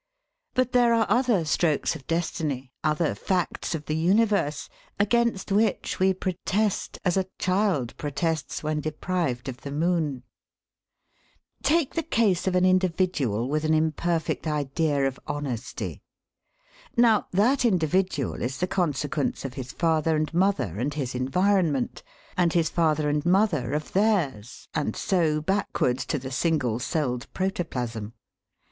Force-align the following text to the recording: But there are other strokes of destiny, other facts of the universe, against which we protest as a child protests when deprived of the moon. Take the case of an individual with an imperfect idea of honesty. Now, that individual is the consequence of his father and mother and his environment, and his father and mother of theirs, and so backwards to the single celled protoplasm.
But 0.55 0.71
there 0.71 0.95
are 0.95 1.05
other 1.09 1.45
strokes 1.45 1.95
of 1.95 2.07
destiny, 2.07 2.71
other 2.83 3.13
facts 3.13 3.75
of 3.75 3.85
the 3.85 3.95
universe, 3.95 4.67
against 4.99 5.51
which 5.51 5.99
we 5.99 6.11
protest 6.11 6.97
as 7.05 7.17
a 7.17 7.27
child 7.37 7.95
protests 7.97 8.63
when 8.63 8.79
deprived 8.81 9.47
of 9.47 9.61
the 9.61 9.69
moon. 9.69 10.23
Take 11.61 11.93
the 11.93 12.01
case 12.01 12.47
of 12.47 12.55
an 12.55 12.65
individual 12.65 13.47
with 13.47 13.63
an 13.63 13.75
imperfect 13.75 14.47
idea 14.47 15.05
of 15.05 15.19
honesty. 15.27 16.01
Now, 16.97 17.27
that 17.29 17.63
individual 17.63 18.41
is 18.41 18.57
the 18.57 18.65
consequence 18.65 19.45
of 19.45 19.53
his 19.53 19.71
father 19.71 20.15
and 20.15 20.33
mother 20.33 20.79
and 20.79 20.95
his 20.95 21.13
environment, 21.13 22.01
and 22.35 22.53
his 22.53 22.71
father 22.71 23.07
and 23.07 23.23
mother 23.23 23.73
of 23.73 23.93
theirs, 23.93 24.67
and 24.73 24.95
so 24.95 25.41
backwards 25.41 26.07
to 26.07 26.17
the 26.17 26.31
single 26.31 26.79
celled 26.79 27.31
protoplasm. 27.35 28.13